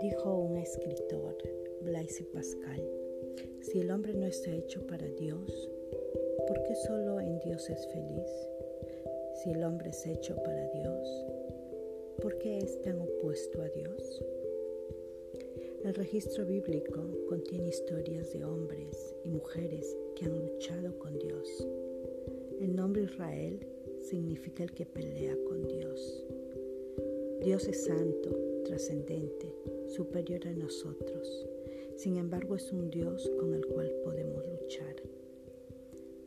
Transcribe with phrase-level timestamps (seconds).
[0.00, 1.36] Dijo un escritor,
[1.80, 2.88] Blaise Pascal,
[3.60, 5.70] si el hombre no está hecho para Dios,
[6.46, 8.30] ¿por qué solo en Dios es feliz?
[9.42, 11.26] Si el hombre es hecho para Dios,
[12.22, 14.22] ¿por qué es tan opuesto a Dios?
[15.82, 21.66] El registro bíblico contiene historias de hombres y mujeres que han luchado con Dios.
[22.60, 23.73] El nombre Israel
[24.04, 26.24] significa el que pelea con Dios.
[27.42, 28.30] Dios es santo,
[28.64, 29.54] trascendente,
[29.88, 31.46] superior a nosotros.
[31.96, 34.96] Sin embargo, es un Dios con el cual podemos luchar.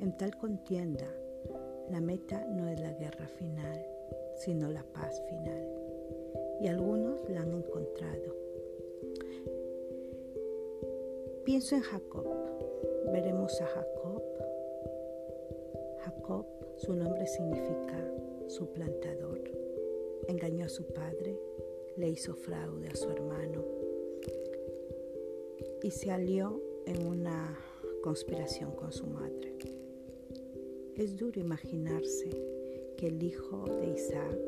[0.00, 1.06] En tal contienda,
[1.90, 3.86] la meta no es la guerra final,
[4.36, 5.68] sino la paz final.
[6.60, 8.44] Y algunos la han encontrado
[11.44, 12.26] Pienso en Jacob.
[13.12, 14.22] Veremos a Jacob.
[15.98, 16.46] Jacob,
[16.78, 18.10] su nombre significa
[18.48, 19.42] suplantador.
[20.28, 21.38] Engañó a su padre,
[21.96, 23.64] le hizo fraude a su hermano
[25.82, 27.58] y se alió en una
[28.02, 29.56] conspiración con su madre.
[30.96, 32.30] Es duro imaginarse
[32.96, 34.38] que el hijo de Isaac,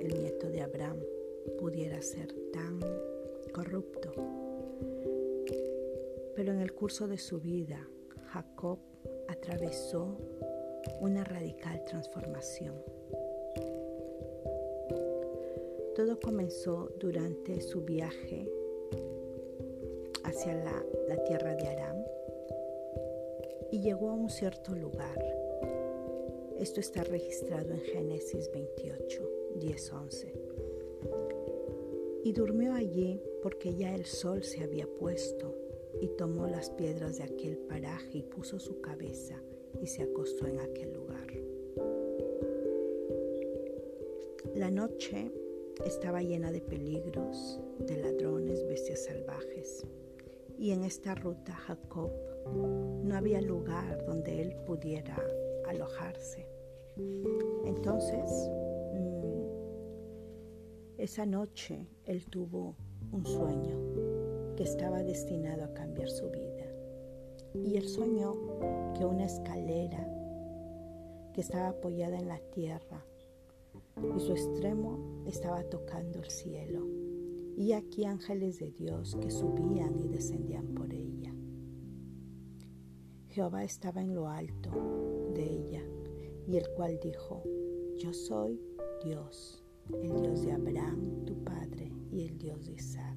[0.00, 1.00] el nieto de Abraham,
[1.58, 2.80] pudiera ser tan
[3.52, 4.12] corrupto
[6.36, 7.88] pero en el curso de su vida,
[8.26, 8.78] Jacob
[9.26, 10.18] atravesó
[11.00, 12.74] una radical transformación.
[15.94, 18.50] Todo comenzó durante su viaje
[20.24, 20.84] hacia la,
[21.24, 21.96] tierra de Aram
[23.72, 25.18] y llegó a un cierto lugar.
[26.58, 30.34] Esto está registrado en Génesis 28, 10, 11.
[32.24, 35.54] Y durmió allí porque ya el sol se había puesto
[36.00, 39.40] y tomó las piedras de aquel paraje y puso su cabeza
[39.80, 41.26] y se acostó en aquel lugar.
[44.54, 45.30] La noche
[45.84, 49.86] estaba llena de peligros, de ladrones, bestias salvajes.
[50.58, 52.10] Y en esta ruta Jacob
[53.04, 55.16] no había lugar donde él pudiera
[55.66, 56.46] alojarse.
[57.64, 58.30] Entonces,
[58.94, 59.46] mm,
[60.98, 62.76] esa noche él tuvo
[63.12, 66.45] un sueño que estaba destinado a cambiar su vida.
[67.64, 68.34] Y él soñó
[68.94, 70.06] que una escalera
[71.32, 73.04] que estaba apoyada en la tierra
[74.16, 76.86] y su extremo estaba tocando el cielo.
[77.56, 81.34] Y aquí ángeles de Dios que subían y descendían por ella.
[83.28, 84.70] Jehová estaba en lo alto
[85.34, 85.82] de ella
[86.46, 87.42] y el cual dijo,
[87.98, 88.60] yo soy
[89.04, 89.62] Dios,
[90.02, 93.16] el Dios de Abraham, tu padre, y el Dios de Isaac.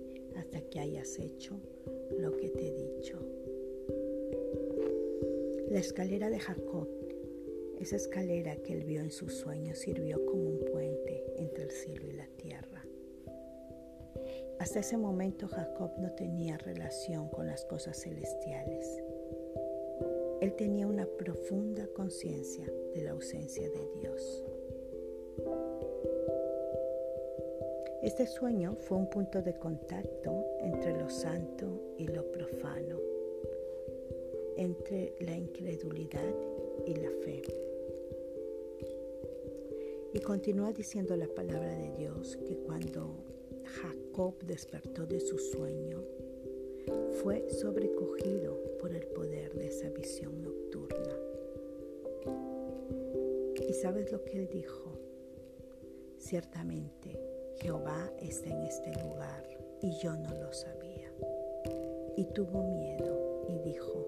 [0.35, 1.59] hasta que hayas hecho
[2.19, 3.19] lo que te he dicho.
[5.69, 6.87] La escalera de Jacob,
[7.79, 12.07] esa escalera que él vio en sus sueños, sirvió como un puente entre el cielo
[12.07, 12.85] y la tierra.
[14.59, 19.01] Hasta ese momento Jacob no tenía relación con las cosas celestiales.
[20.41, 24.43] Él tenía una profunda conciencia de la ausencia de Dios.
[28.01, 32.99] Este sueño fue un punto de contacto entre lo santo y lo profano,
[34.57, 36.33] entre la incredulidad
[36.87, 37.43] y la fe.
[40.13, 43.23] Y continúa diciendo la palabra de Dios que cuando
[43.65, 46.03] Jacob despertó de su sueño,
[47.21, 51.15] fue sobrecogido por el poder de esa visión nocturna.
[53.69, 54.97] ¿Y sabes lo que él dijo?
[56.17, 57.30] Ciertamente,
[57.61, 59.43] Jehová está en este lugar
[59.81, 61.13] y yo no lo sabía.
[62.17, 64.07] Y tuvo miedo y dijo,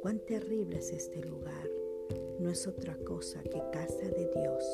[0.00, 1.68] cuán terrible es este lugar.
[2.38, 4.64] No es otra cosa que casa de Dios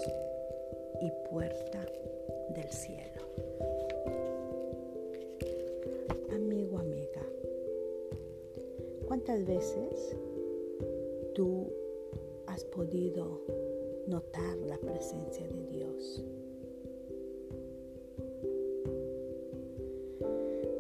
[1.00, 1.87] y puerta
[2.50, 3.22] del cielo.
[6.34, 7.22] Amigo, amiga,
[9.06, 10.16] ¿cuántas veces
[11.34, 11.72] tú
[12.46, 13.40] has podido
[14.06, 16.06] notar la presencia de Dios?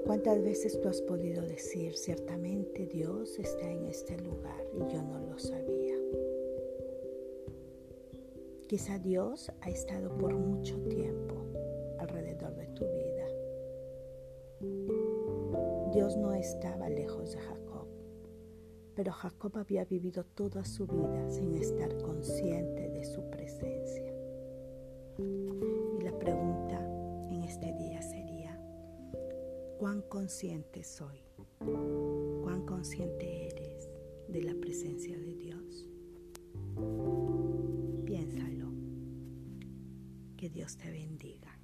[0.06, 5.18] ¿Cuántas veces tú has podido decir, ciertamente Dios está en este lugar y yo no
[5.18, 5.96] lo sabía?
[8.68, 11.34] Quizá Dios ha estado por mucho tiempo
[11.98, 13.26] alrededor de tu vida.
[15.92, 17.88] Dios no estaba lejos de Jacob,
[18.94, 22.85] pero Jacob había vivido toda su vida sin estar consciente
[29.78, 31.20] ¿cuán consciente soy?
[32.42, 33.90] ¿Cuán consciente eres
[34.28, 35.88] de la presencia de Dios?
[38.04, 38.72] Piénsalo.
[40.36, 41.58] Que Dios te bendiga.